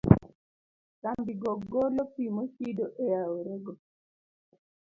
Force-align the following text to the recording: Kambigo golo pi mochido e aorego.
Kambigo 1.01 1.51
golo 1.71 2.03
pi 2.13 2.23
mochido 2.35 2.85
e 3.05 3.07
aorego. 3.21 3.73